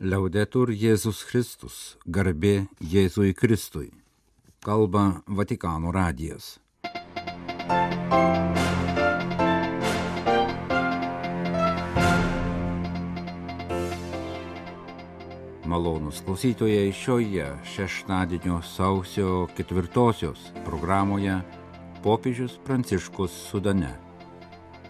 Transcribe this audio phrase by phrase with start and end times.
[0.00, 3.90] Liaudetur Jėzus Kristus, garbė Jėzui Kristui.
[4.64, 6.56] Kalba Vatikano radijas.
[15.68, 21.36] Malonus klausytojai šioje šeštadienio sausio ketvirtosios programoje
[22.00, 23.92] popiežius Pranciškus Sudane.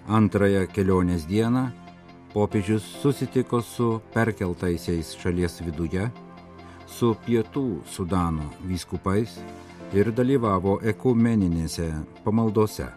[0.07, 1.73] Antrąją kelionės dieną
[2.33, 6.09] popiežius susitiko su perkeltaisiais šalies viduje,
[6.89, 9.39] su pietų Sudano vyskupais
[9.93, 11.89] ir dalyvavo ekumeninėse
[12.25, 12.89] pamaldose.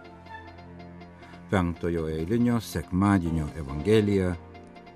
[1.51, 4.35] Penktojo eilinio sekmadienio Evangelija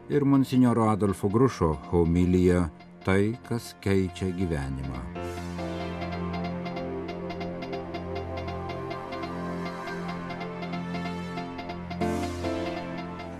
[0.09, 2.70] ir monsinjoro Adolfo Grušo homilija
[3.06, 5.59] Tai, kas keičia gyvenimą.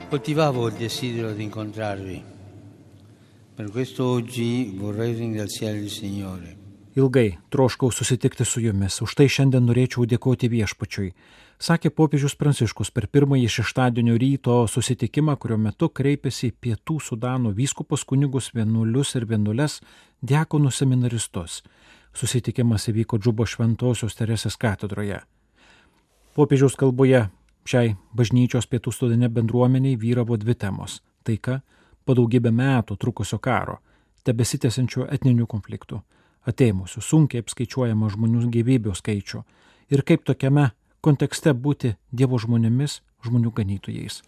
[0.10, 2.24] Coltivavo il desiderio di incontrarvi.
[3.54, 6.58] Per questo oggi vorrei ringraziare il Signore.
[6.94, 11.12] Ilgai troškau susitikti su jumis, už tai šiandien norėčiau dėkoti viešpačiui,
[11.62, 18.02] sakė popiežius Pranciškus per pirmąjį šeštadienio ryto susitikimą, kurio metu kreipėsi į pietų Sudano vyskupus
[18.02, 19.78] kunigus vienuolius ir vienuolės
[20.26, 21.62] diakonų seminaristus.
[22.18, 25.22] Susitikimas įvyko Džubo šventosios Teresės katedroje.
[26.34, 27.28] Popiežiaus kalboje
[27.66, 31.62] šiai bažnyčios pietų Sudane bendruomeniai vyravo dvi temos- taika
[32.06, 33.80] po daugybę metų trukusio karo,
[34.24, 36.02] tebesitęsiančių etninių konfliktų
[36.48, 39.44] ateimusių sunkiai apskaičiuojamą žmonių gyvybių skaičių
[39.94, 44.22] ir kaip tokiame kontekste būti Dievo žmonėmis, žmonių ganytojais.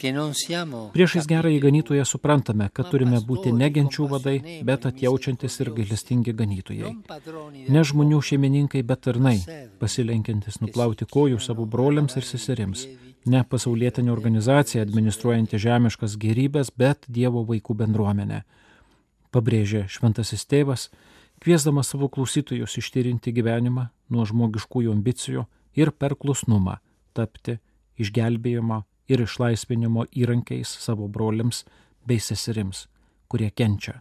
[0.00, 6.94] Priešais gerąjį ganytoją suprantame, kad turime būti ne genčių vadai, bet atjaučiantis ir gailestingi ganytojai.
[7.68, 9.38] Ne žmonių šeimininkai, bet tarnai,
[9.82, 12.86] pasilenkiantis nuplauti kojų savo broliams ir seserims.
[13.26, 18.42] Ne pasaulietinė organizacija administruojanti žemiškas gerybės, bet Dievo vaikų bendruomenė
[19.32, 20.88] pabrėžė šventasis tėvas,
[21.42, 25.46] kviesdamas savo klausytojus ištyrinti gyvenimą nuo žmogiškųjų ambicijų
[25.78, 26.78] ir per klusnumą
[27.16, 27.58] tapti
[28.02, 28.82] išgelbėjimo
[29.12, 31.64] ir išlaisvinimo įrankiais savo broliams
[32.08, 32.86] bei seserims,
[33.28, 34.00] kurie kenčia.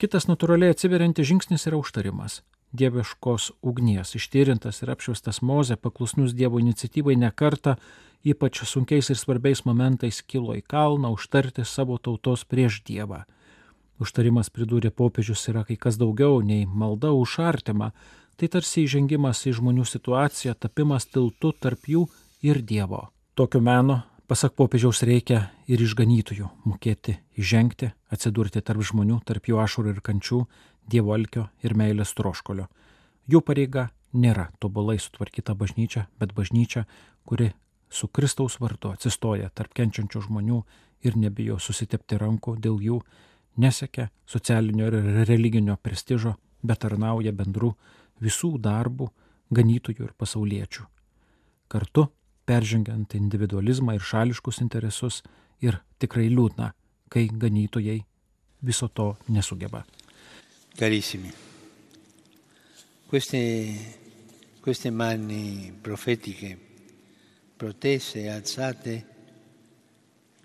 [0.00, 2.42] Kitas natūraliai atsiveriantis žingsnis yra užtarimas.
[2.74, 7.76] Dieviškos ugnies ištyrintas ir apšviestas Moze paklusnus Dievo iniciatyvai nekarta,
[8.26, 13.22] ypač sunkiais ir svarbiais momentais kilo į kalną užtarti savo tautos prieš Dievą
[14.02, 17.92] Užtarimas pridūrė popiežius yra kai kas daugiau nei malda už artimą,
[18.34, 22.08] tai tarsi įžengimas į žmonių situaciją, tapimas tiltu tarp jų
[22.42, 23.06] ir Dievo.
[23.38, 29.96] Tokio meno, pasak popiežiaus, reikia ir išganytojų mokėti įžengti, atsidurti tarp žmonių, tarp jų ašurų
[29.96, 30.44] ir kančių,
[30.84, 32.66] Dievo alkio ir meilės troškolio.
[33.24, 36.84] Jų pareiga nėra tobulai sutvarkyta bažnyčia, bet bažnyčia,
[37.24, 37.54] kuri
[37.88, 40.58] su Kristaus vardu atsistoja tarp kenčiančių žmonių
[41.08, 43.00] ir nebijo susitepti rankų dėl jų
[43.56, 44.98] nesiekia socialinio ir
[45.28, 47.72] religinio prestižo, bet tarnauja bendrų
[48.20, 49.08] visų darbų,
[49.54, 50.84] ganytojų ir pasauliečių.
[51.68, 52.08] Kartu,
[52.46, 55.22] peržengiant individualizmą ir šališkus interesus,
[55.64, 56.70] ir tikrai liūdna,
[57.08, 57.98] kai ganytojai
[58.64, 59.84] viso to nesugeba.
[60.78, 61.30] Carissimi,
[63.10, 63.40] queste,
[64.64, 66.56] queste mani profetiche
[67.56, 68.96] protese, alzate,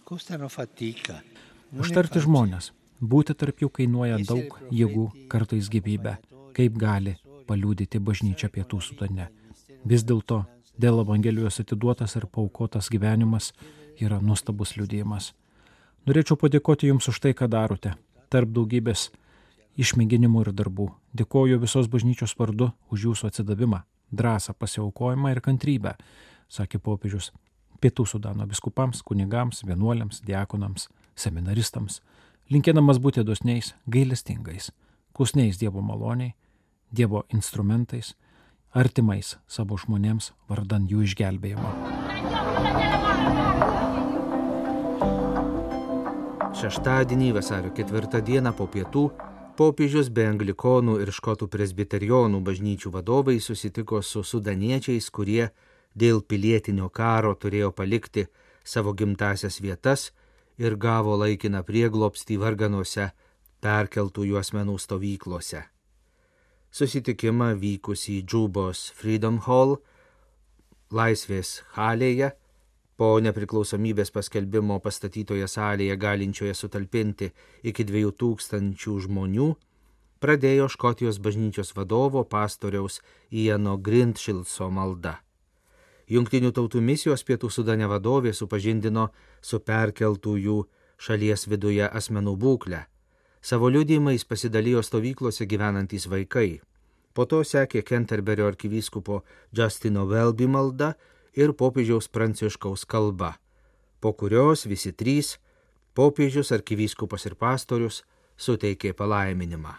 [0.06, 1.18] costano fatica.
[1.74, 6.18] Užtarti žmonės, Būti tarp jų kainuoja daug jėgų, kartais gyvybę,
[6.56, 7.14] kaip gali
[7.48, 9.30] paliūdyti bažnyčia pietų sudane.
[9.88, 10.42] Vis dėlto
[10.80, 13.52] dėl Evangelijos atiduotas ir paukotas gyvenimas
[14.00, 15.34] yra nuostabus liūdėjimas.
[16.08, 17.94] Norėčiau padėkoti Jums už tai, ką darote,
[18.32, 19.10] tarp daugybės
[19.80, 20.90] išmėginimų ir darbų.
[21.14, 25.98] Dėkoju visos bažnyčios vardu už Jūsų atsidavimą, drąsą, pasiaukojimą ir kantrybę,
[26.50, 27.34] sakė popiežius
[27.80, 32.02] Pietų Sudano biskupams, kunigams, vienuoliams, diakonams, seminaristams
[32.50, 34.72] linkėdamas būti dosniais, gailestingais,
[35.14, 36.34] klusniais Dievo maloniai,
[36.92, 38.16] Dievo instrumentais,
[38.72, 41.72] artimais savo žmonėms vardan jų išgelbėjimo.
[46.60, 49.06] Šeštadienį vasario ketvirtą dieną po pietų
[49.60, 55.50] popiežius be anglikonų ir škotų presbiterionų bažnyčių vadovai susitiko su sudaniečiais, kurie
[55.96, 58.28] dėl pilietinio karo turėjo palikti
[58.64, 60.12] savo gimtasias vietas
[60.60, 63.10] ir gavo laikiną prieglopstį varganuose
[63.64, 65.64] perkeltųjų asmenų stovyklose.
[66.70, 69.80] Susitikimą vykusį Džubos Freedom Hall,
[70.94, 72.30] Laisvės halėje,
[72.94, 77.32] po nepriklausomybės paskelbimo pastatytoje salėje galinčioje sutalpinti
[77.72, 79.48] iki 2000 žmonių,
[80.22, 83.00] pradėjo Škotijos bažnyčios vadovo pastoriaus
[83.32, 85.16] Ieno Grindšilso malda.
[86.06, 89.10] Junktinių tautų misijos pietų sudane vadovė supažindino
[89.42, 90.62] su perkeltųjų
[91.02, 92.86] šalies viduje asmenų būklę.
[93.42, 96.60] Savo liudymais pasidalijo stovyklose gyvenantys vaikai.
[97.14, 99.22] Po to sekė Kenterberio arkivyskupo
[99.56, 100.94] Justino Welby malda
[101.36, 103.34] ir popiežiaus Pranciškaus kalba,
[104.02, 105.38] po kurios visi trys-
[105.98, 108.04] popiežius, arkivyskupas ir pastorius-
[108.46, 109.74] suteikė palaiminimą.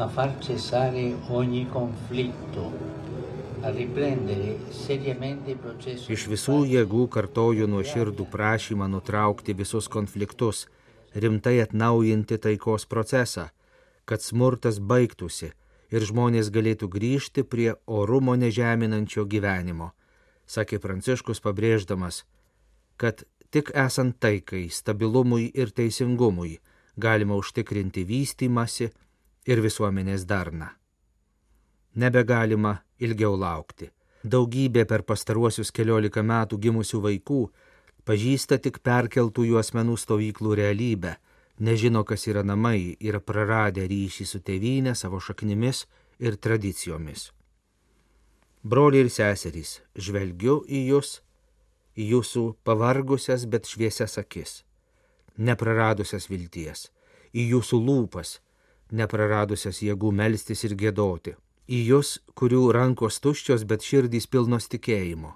[0.00, 0.08] a
[6.08, 10.66] Iš visų jėgų kartoju nuo širdų prašymą nutraukti visus konfliktus,
[11.14, 13.48] rimtai atnaujinti taikos procesą,
[14.06, 15.50] kad smurtas baigtųsi
[15.90, 19.90] ir žmonės galėtų grįžti prie orumo nežeminančio gyvenimo,
[20.46, 22.24] sakė Pranciškus pabrėždamas,
[22.96, 26.58] kad tik esant taikai, stabilumui ir teisingumui
[26.96, 28.92] galima užtikrinti vystimasi
[29.48, 30.68] ir visuomenės darną.
[31.98, 33.90] Nebegalima ilgiau laukti.
[34.24, 37.42] Daugybė per pastaruosius keliolika metų gimusių vaikų
[38.08, 41.14] pažįsta tik perkeltųjų asmenų stovyklų realybę,
[41.60, 45.86] nežino, kas yra namai ir praradę ryšį su tėvynė, savo šaknimis
[46.18, 47.30] ir tradicijomis.
[48.62, 51.20] Broliai ir seserys, žvelgiu į jūs,
[51.94, 54.62] į jūsų pavargusias, bet šviesias akis,
[55.38, 56.88] nepraradusias vilties,
[57.30, 58.40] į jūsų lūpas,
[58.90, 61.36] nepraradusias jėgų melstis ir gėdoti
[61.68, 65.34] į jūs, kurių rankos tuščios, bet širdys pilnos tikėjimo,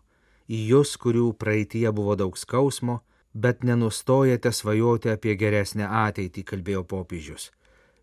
[0.48, 3.02] į jūs, kurių praeitie buvo daug skausmo,
[3.34, 7.50] bet nenustojate svajoti apie geresnę ateitį, kalbėjo popiežius.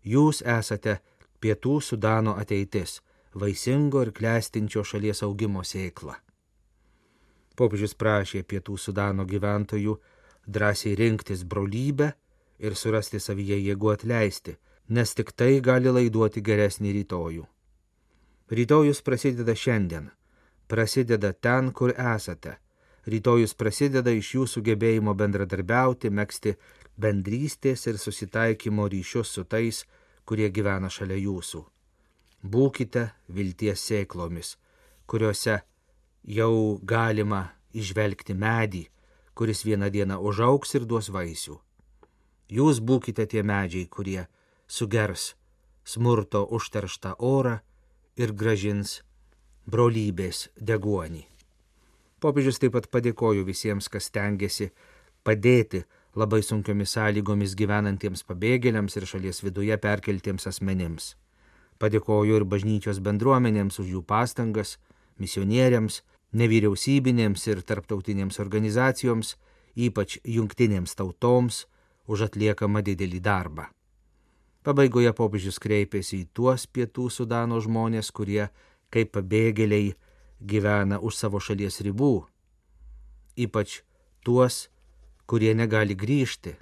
[0.02, 1.00] Jūs esate
[1.42, 3.00] pietų Sudano ateitis,
[3.34, 6.16] vaisingo ir klestinčio šalies augimo sėkla.
[7.58, 9.98] Popiežius prašė pietų Sudano gyventojų
[10.46, 12.12] drąsiai rinktis brolybę
[12.58, 14.56] ir surasti savyje jėgų atleisti,
[14.88, 17.46] nes tik tai gali laiduoti geresnį rytojų.
[18.50, 20.08] Rytojus prasideda šiandien,
[20.66, 22.56] prasideda ten, kur esate.
[23.06, 26.56] Rytojus prasideda iš jūsų gebėjimo bendradarbiauti, mėgsti
[26.98, 29.84] bendrystės ir susitaikymo ryšius su tais,
[30.26, 31.62] kurie gyvena šalia jūsų.
[32.42, 34.56] Būkite vilties sėklomis,
[35.06, 35.60] kuriuose
[36.26, 38.84] jau galima išvelgti medį,
[39.38, 41.54] kuris vieną dieną užauks ir duos vaisių.
[42.50, 44.26] Jūs būkite tie medžiai, kurie
[44.66, 45.36] sugers
[45.86, 47.60] smurto užterštą orą
[48.20, 49.00] ir gražins
[49.70, 51.24] brolybės deguonį.
[52.20, 54.68] Popiežius taip pat padėkoju visiems, kas tengiasi
[55.24, 55.84] padėti
[56.20, 61.14] labai sunkiomis sąlygomis gyvenantiems pabėgėliams ir šalies viduje perkeltiems asmenims.
[61.80, 64.76] Padėkoju ir bažnyčios bendruomenėms už jų pastangas,
[65.16, 66.02] misionieriams,
[66.36, 69.36] nevyriausybinėms ir tarptautinėms organizacijoms,
[69.88, 71.64] ypač jungtinėms tautoms,
[72.10, 73.70] už atliekamą didelį darbą.
[74.62, 78.50] Pabaigoje popiežius kreipėsi į tuos pietų Sudano žmonės, kurie
[78.92, 79.94] kaip pabėgėliai
[80.40, 82.26] gyvena už savo šalies ribų,
[83.40, 83.80] ypač
[84.24, 84.68] tuos,
[85.24, 86.56] kurie negali grįžti,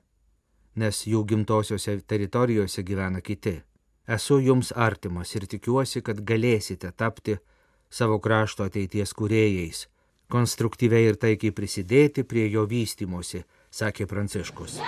[0.78, 3.58] nes jų gimtosiose teritorijose gyvena kiti.
[4.08, 7.36] Esu jums artimas ir tikiuosi, kad galėsite tapti
[7.90, 9.86] savo krašto ateities kuriejais,
[10.32, 14.78] konstruktyviai ir taikiai prisidėti prie jo vystimosi, sakė Pranciškus.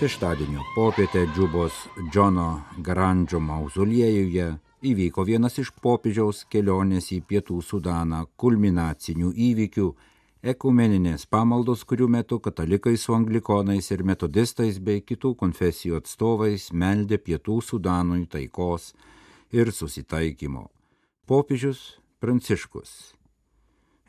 [0.00, 1.72] Šeštadienio popietę Džubos
[2.12, 4.46] Džono Garandžo mauzoliejuje
[4.80, 9.90] įvyko vienas iš popiežiaus kelionės į Pietų Sudaną kulminacinių įvykių-
[10.54, 17.60] ekumeninės pamaldos, kurių metu katalikai su anglikonais ir metodistais bei kitų konfesijų atstovais meldė Pietų
[17.60, 18.94] Sudanui taikos
[19.52, 20.70] ir susitaikymo.
[21.26, 23.19] Popiežius Pranciškus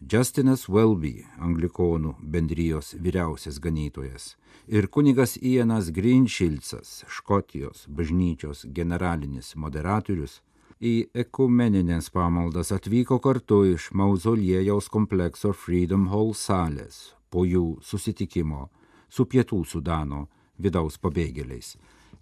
[0.02, 4.32] Justinas Welby, anglikonų bendrijos vyriausias ganytojas,
[4.66, 10.40] ir kunigas Ianas Greenšilcas, Škotijos bažnyčios generalinis moderatorius,
[10.82, 18.72] į ekumeninės pamaldas atvyko kartu iš mauzoliejaus komplekso Freedom Hall salės po jų susitikimo
[19.06, 20.26] su Pietų Sudano
[20.58, 21.76] vidaus pabėgėliais.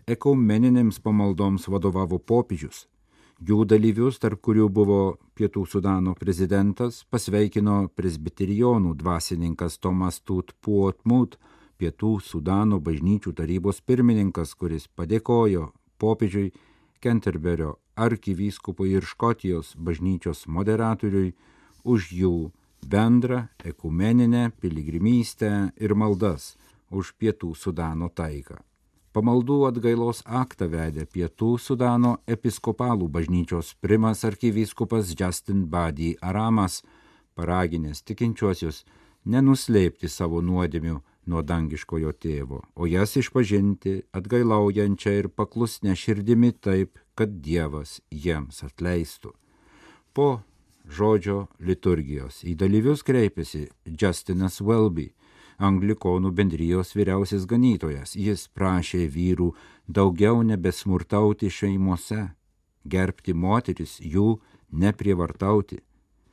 [0.04, 2.89] Ekumeninėms pamaldoms vadovavo popiežius
[3.40, 11.38] Jų dalyvius, tarp kurių buvo Pietų Sudano prezidentas, pasveikino presbiterijonų dvasininkas Tomas Tut Puotmut,
[11.80, 15.70] Pietų Sudano bažnyčių tarybos pirmininkas, kuris padėkojo
[16.04, 16.52] popiežiui
[17.00, 21.32] Kenterberio arkivyskupui ir Škotijos bažnyčios moderatoriui
[21.88, 22.36] už jų
[22.84, 26.58] bendrą ekumeninę piligrimystę ir maldas
[26.92, 28.60] už Pietų Sudano taiką.
[29.10, 36.84] Pamaldų atgailos aktą vedė Pietų Sudano episkopalų bažnyčios primas arkivyskupas Justin Bady Aramas,
[37.34, 38.84] paraginęs tikinčiuosius
[39.26, 41.00] nenuslėpti savo nuodėmių
[41.30, 49.34] nuo dangiškojo tėvo, o jas išpažinti atgailaujančią ir paklusnę širdimi taip, kad Dievas jiems atleistų.
[50.14, 50.30] Po
[50.86, 52.44] žodžio liturgijos.
[52.46, 55.10] Į dalyvius kreipėsi Justinas Welby,
[55.60, 58.16] anglikonų bendrijos vyriausias ganytojas.
[58.16, 59.52] Jis prašė vyrų
[59.88, 62.30] daugiau nebesmurtauti šeimose,
[62.86, 64.40] gerbti moteris, jų
[64.72, 65.82] neprievartauti.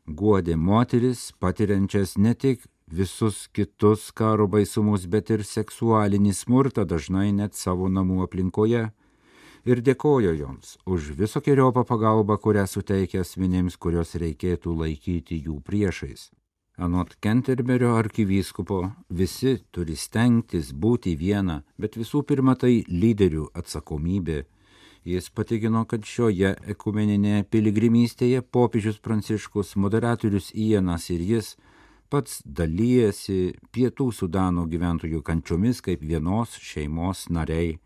[0.06, 7.58] Guodė moteris, patiriančias ne tik visus kitus karo baisumus, bet ir seksualinį smurtą dažnai net
[7.58, 8.86] savo namų aplinkoje.
[9.66, 16.30] Ir dėkojo joms už visokiojopą pagalbą, kurią suteikia asmenims, kurios reikėtų laikyti jų priešais.
[16.76, 24.42] Anot Kenterberio arkivyskupo, visi turi stengtis būti viena, bet visų pirma tai lyderių atsakomybė.
[25.08, 31.54] Jis patikino, kad šioje ekumeninėje piligrimystėje popiežius Pranciškus, moderatorius Ienas ir jis
[32.12, 37.78] pats dalyjasi pietų Sudano gyventojų kančiomis kaip vienos šeimos nariai.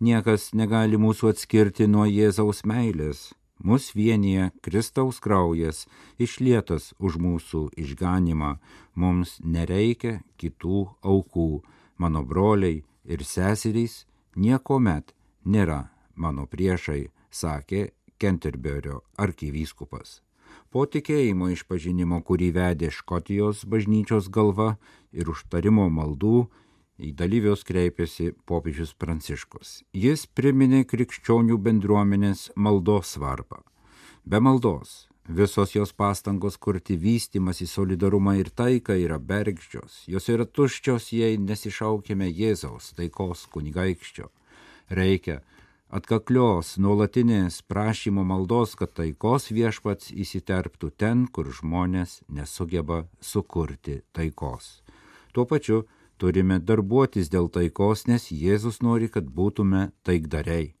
[0.00, 3.34] Niekas negali mūsų atskirti nuo Jėzaus meilės.
[3.62, 5.84] Mus vienyje Kristaus kraujas
[6.16, 8.54] išlietas už mūsų išganimą,
[8.96, 11.60] mums nereikia kitų aukų,
[12.00, 15.12] mano broliai ir seserys niekuomet
[15.44, 17.90] nėra mano priešai, sakė
[18.20, 20.20] Kenterberio arkivyskupas.
[20.72, 24.76] Po tikėjimo išpažinimo, kurį vedė Škotijos bažnyčios galva
[25.12, 26.48] ir užtarimo maldų,
[27.00, 29.80] į dalyvius kreipėsi popiežius Pranciškus.
[29.96, 33.64] Jis priminė krikščionių bendruomenės maldos svarbą.
[34.24, 40.44] Be maldos visos jos pastangos kurti vystimas į solidarumą ir taiką yra bergždžios, jos yra
[40.44, 44.28] tuščios, jei nesišaukime Jėzaus taikos kunigaikščio.
[44.90, 45.40] Reikia
[45.90, 54.80] atkaklios, nuolatinės prašymo maldos, kad taikos viešpats įsiterptų ten, kur žmonės nesugeba sukurti taikos.
[55.32, 55.84] Tuo pačiu
[56.20, 60.74] Turime darbuotis dėl taikos, nes Jėzus nori, kad būtume taikdariai.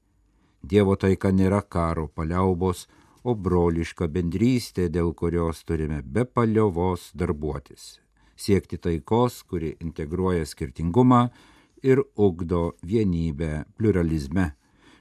[0.60, 2.82] Dievo taika nėra karo paliaubos,
[3.24, 8.02] o broliška bendrystė, dėl kurios turime be paliovos darbuotis.
[8.36, 11.22] Siekti taikos, kuri integruoja skirtingumą
[11.82, 14.50] ir ugdo vienybę pluralizme.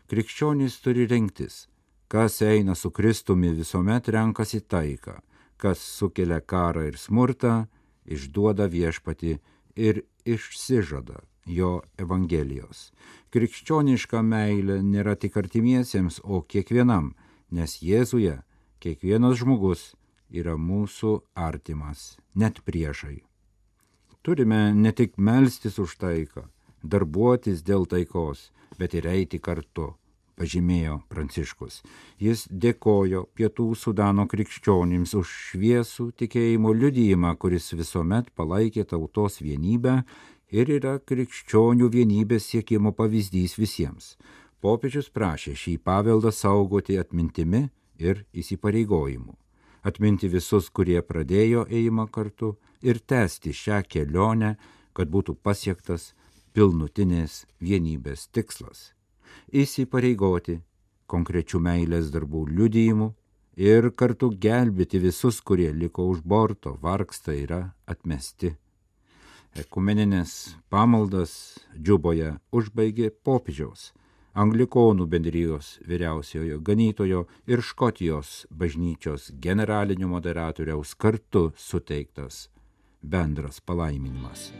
[0.07, 1.67] Krikščionys turi rinktis,
[2.07, 5.19] kas eina su Kristumi visuomet renkasi taiką,
[5.59, 7.67] kas sukelia karą ir smurtą,
[8.07, 9.37] išduoda viešpati
[9.79, 12.89] ir išsižada jo Evangelijos.
[13.33, 17.13] Krikščioniška meilė nėra tik artimiesiems, o kiekvienam,
[17.51, 18.41] nes Jėzuje
[18.83, 19.93] kiekvienas žmogus
[20.29, 23.21] yra mūsų artimas, net priešai.
[24.21, 26.49] Turime ne tik melstis už taiką,
[26.83, 29.93] darbuotis dėl taikos, bet ir eiti kartu
[30.39, 31.81] pažymėjo Pranciškus.
[32.21, 39.99] Jis dėkojo Pietų Sudano krikščionims už šviesų tikėjimo liudyjimą, kuris visuomet palaikė tautos vienybę
[40.55, 44.15] ir yra krikščionių vienybės siekimo pavyzdys visiems.
[44.63, 47.67] Popiežius prašė šį paveldą saugoti atmintimi
[47.99, 49.35] ir įsipareigojimu.
[49.87, 54.57] Atminti visus, kurie pradėjo ėjimą kartu ir tęsti šią kelionę,
[54.91, 56.11] kad būtų pasiektas
[56.51, 58.89] pilnutinės vienybės tikslas
[59.51, 60.59] įsipareigoti
[61.09, 63.09] konkrečių meilės darbų liudijimų
[63.59, 68.55] ir kartu gelbėti visus, kurie liko už borto, vargsta yra atmesti.
[69.57, 71.31] Ekumeninės pamaldas
[71.73, 73.89] džiuboje užbaigė popiežiaus,
[74.37, 82.47] anglikonų bendrijos vyriausiojo ganytojo ir Škotijos bažnyčios generalinio moderatoriaus kartu suteiktas
[83.01, 84.51] bendras palaiminimas.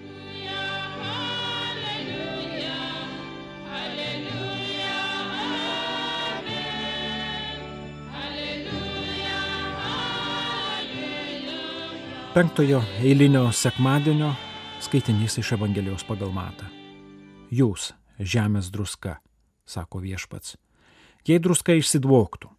[12.34, 14.34] Penktojo eilinio sekmadienio
[14.80, 16.68] skaitinys iš Evangelijos pagal Matą.
[17.50, 17.88] Jūs,
[18.22, 19.16] žemės druska,
[19.66, 20.54] sako viešpats.
[21.26, 22.52] Jei druska išsidvoktų,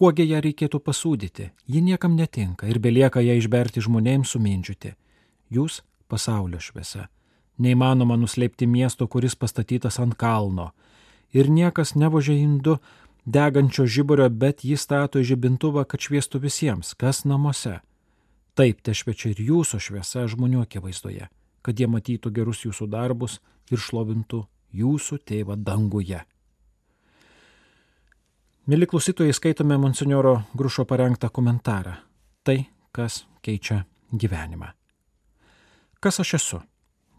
[0.00, 4.94] kuogi ją reikėtų pasūdyti, ji niekam netinka ir belieka ją išberti žmonėms sumindžiuti.
[5.52, 7.10] Jūs pasaulio šviesa.
[7.60, 10.70] Neįmanoma nuslėpti miesto, kuris pastatytas ant kalno.
[11.36, 12.80] Ir niekas nevožia indu
[13.26, 17.82] degančio žiburio, bet jį stato žibintuvą, kad šviestų visiems, kas namuose
[18.52, 21.30] Taip te švečia ir jūsų šviesa žmonių akivaizdoje,
[21.64, 23.38] kad jie matytų gerus jūsų darbus
[23.72, 24.42] ir šlovintų
[24.76, 26.20] jūsų tėvą danguje.
[28.68, 31.96] Mėly klausytojai, skaitome Monsignoro Grušo parengtą komentarą.
[32.44, 32.58] Tai,
[32.92, 34.68] kas keičia gyvenimą.
[36.02, 36.60] Kas aš esu?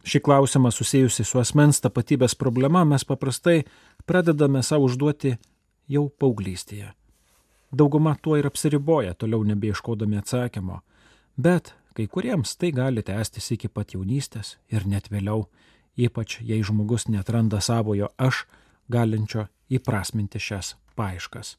[0.06, 3.63] Šį klausimą susijusi su asmens tapatybės problema mes paprastai
[4.06, 5.34] pradedame savo užduoti
[5.90, 6.94] jau paauglystėje.
[7.74, 10.84] Dauguma tuo ir apsiriboja, toliau nebeieškodami atsakymo
[11.38, 15.48] bet kai kuriems tai gali tęstis iki pat jaunystės ir net vėliau,
[15.98, 18.46] ypač jei žmogus netranda savojo aš,
[18.90, 21.58] galinčio įprasminti šias paaiškas.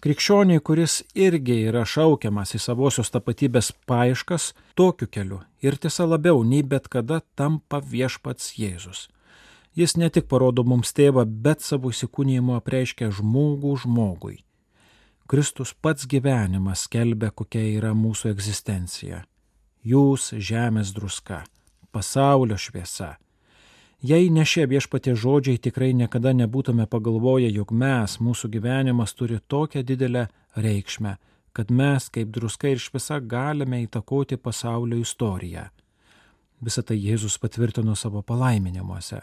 [0.00, 6.62] Krikščioniai, kuris irgi yra šaukiamas į savosios tapatybės paieškas, tokiu keliu ir tiesa labiau nei
[6.62, 9.08] bet kada tampa viešpats Jėzus.
[9.76, 14.42] Jis ne tik parodo mums tėvą, bet savo įsikūnymu apreiškia žmogų žmogui.
[15.32, 19.24] Kristus pats gyvenimas skelbia, kokia yra mūsų egzistencija.
[19.82, 21.40] Jūs žemės druska,
[21.90, 23.14] pasaulio šviesa
[24.02, 29.84] Jei ne šie viešpatie žodžiai, tikrai niekada nebūtume pagalvoję, jog mes, mūsų gyvenimas turi tokią
[29.86, 30.24] didelę
[30.58, 31.12] reikšmę,
[31.54, 35.68] kad mes, kaip druska ir šviesa, galime įtakoti pasaulio istoriją.
[36.58, 39.20] Visą tai Jėzus patvirtino savo palaiminimuose.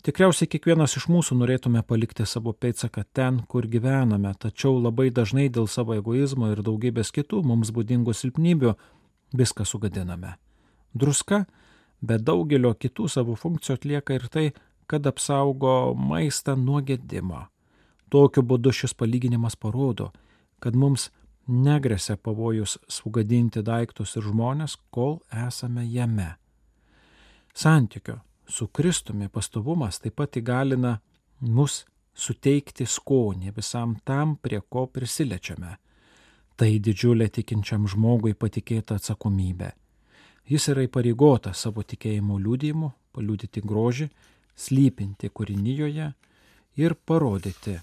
[0.00, 5.68] Tikriausiai kiekvienas iš mūsų norėtume palikti savo pėdsaką ten, kur gyvename, tačiau labai dažnai dėl
[5.68, 8.72] savo egoizmo ir daugybės kitų mums būdingų silpnybių
[9.36, 10.38] viską sugadiname.
[10.96, 11.44] Druska
[12.00, 14.46] bet daugelio kitų savo funkcijų atlieka ir tai,
[14.90, 17.44] kad apsaugo maistą nuo gedimo.
[18.10, 20.10] Tokiu būdu šis palyginimas parodo,
[20.58, 21.10] kad mums
[21.46, 26.32] negresia pavojus sugadinti daiktus ir žmonės, kol esame jame.
[27.54, 30.96] Santykio su Kristumi pastovumas taip pat įgalina
[31.40, 35.76] mus suteikti skonį visam tam, prie ko prisilečiame.
[36.56, 39.70] Tai didžiulė tikinčiam žmogui patikėta atsakomybė.
[40.50, 44.10] Jis yra įpareigotas savo tikėjimo liūdėjimu paliūdyti grožį,
[44.56, 46.10] slypinti kūrinyjoje
[46.82, 47.78] ir parodyti,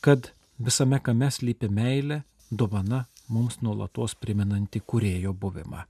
[0.00, 5.84] kad visame kame slypi meilė, dovana mums nuolatos priminanti kurėjo buvimą.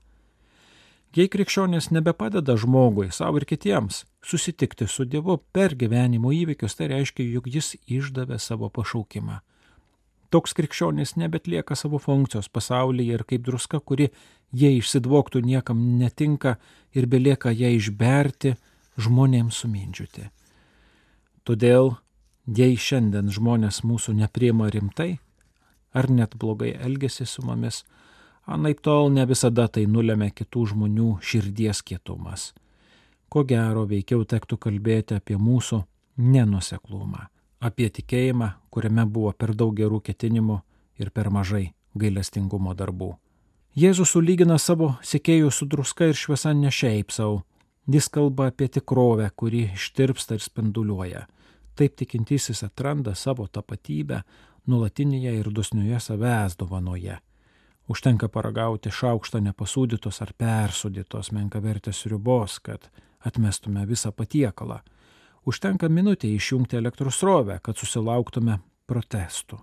[1.17, 7.25] Jei krikščionės nebepadeda žmogui, savo ir kitiems, susitikti su Dievu per gyvenimo įvykius, tai reiškia,
[7.33, 9.39] jog jis išdavė savo pašaukimą.
[10.29, 14.11] Toks krikščionis nebetlieka savo funkcijos pasaulyje ir kaip druska, kuri
[14.53, 16.59] jie išsidvoktų niekam netinka
[16.93, 18.53] ir belieka ją išberti,
[19.01, 20.29] žmonėms sumindžiuti.
[21.47, 21.95] Todėl,
[22.45, 25.15] jei šiandien žmonės mūsų nepriema rimtai,
[25.97, 27.85] ar net blogai elgesi su mumis,
[28.47, 32.53] anaip tol ne visada tai nulėmė kitų žmonių širdies kietumas.
[33.29, 35.83] Ko gero veikiau tektų kalbėti apie mūsų
[36.17, 37.27] nenuseklumą
[37.59, 40.59] apie tikėjimą, kuriame buvo per daug gerų ketinimų
[41.01, 43.15] ir per mažai gailestingumo darbų.
[43.77, 47.43] Jėzus sulygina savo sekėjus su druska ir šviesa ne šiaip savo.
[47.87, 51.27] Jis kalba apie tikrovę, kuri ištirpsta ir spinduliuoja.
[51.77, 54.23] Taip tikintysis atranda savo tapatybę
[54.67, 57.19] nulatinėje ir dosnioje savęs dovanoje.
[57.87, 62.89] Užtenka paragauti šaukštą nepasūdytos ar persūdytos menkavertės riubos, kad
[63.23, 64.81] atmestume visą patiekalą
[65.47, 68.57] Užtenka minutė išjungti elektros srovę, kad susilauktume
[68.89, 69.61] protestų.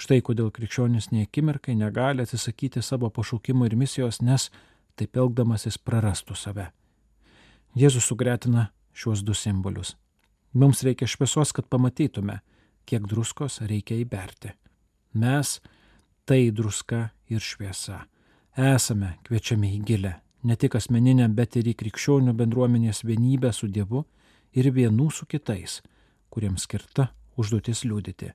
[0.00, 4.48] Štai kodėl krikščionis nie akimirkai negali atsisakyti savo pašaukimo ir misijos, nes
[4.96, 6.70] taip elgdamasis prarastų save.
[7.76, 9.92] Jėzus sugretina šiuos du simbolius.
[10.56, 12.38] Mums reikia šviesos, kad pamatytume,
[12.88, 14.54] kiek druskos reikia įberti.
[15.12, 15.58] Mes
[16.24, 18.04] tai druska ir šviesa.
[18.58, 24.04] Esame kviečiami į gilę, ne tik asmeninę, bet ir į krikščionių bendruomenės vienybę su Dievu
[24.52, 25.80] ir vienų su kitais,
[26.30, 28.32] kuriems skirta užduotis liūdyti.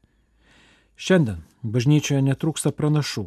[0.96, 3.26] Šiandien bažnyčioje netrūksta pranašų,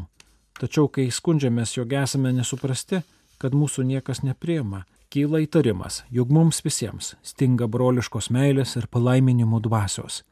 [0.59, 3.02] tačiau kai skundžiamės, jog esame nesuprasti,
[3.38, 10.22] kad mūsų niekas nepriema, kyla įtarimas, jog mums visiems stinga broliškos meilės ir palaiminimų dvasios,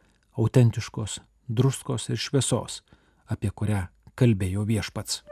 [0.40, 2.80] autentiškos, druskos ir šviesos,
[3.28, 5.22] apie kurią kalbėjo viešpats.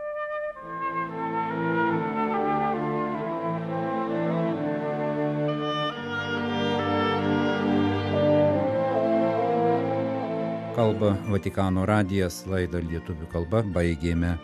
[10.84, 14.34] kalba Vatikano radijas laidą lietuvių kalba baigėme.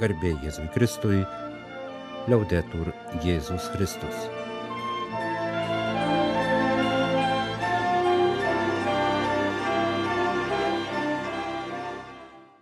[0.00, 1.22] Garbė Jėzui Kristui,
[2.26, 2.92] liaudetur
[3.24, 4.47] Jėzus Kristus.